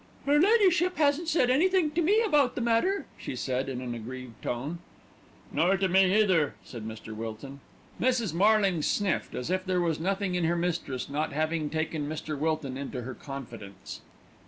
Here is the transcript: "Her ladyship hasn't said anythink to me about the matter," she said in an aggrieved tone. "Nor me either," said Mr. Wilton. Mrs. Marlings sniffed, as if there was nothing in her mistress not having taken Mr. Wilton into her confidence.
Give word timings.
"Her 0.25 0.39
ladyship 0.39 0.97
hasn't 0.97 1.27
said 1.27 1.51
anythink 1.51 1.93
to 1.93 2.01
me 2.01 2.23
about 2.23 2.55
the 2.55 2.61
matter," 2.61 3.05
she 3.19 3.35
said 3.35 3.69
in 3.69 3.81
an 3.81 3.93
aggrieved 3.93 4.41
tone. 4.41 4.79
"Nor 5.51 5.77
me 5.77 6.19
either," 6.19 6.55
said 6.63 6.87
Mr. 6.87 7.15
Wilton. 7.15 7.59
Mrs. 8.01 8.33
Marlings 8.33 8.87
sniffed, 8.87 9.35
as 9.35 9.51
if 9.51 9.63
there 9.63 9.79
was 9.79 9.99
nothing 9.99 10.33
in 10.33 10.45
her 10.45 10.55
mistress 10.57 11.07
not 11.07 11.33
having 11.33 11.69
taken 11.69 12.09
Mr. 12.09 12.35
Wilton 12.35 12.77
into 12.77 13.03
her 13.03 13.13
confidence. 13.13 14.01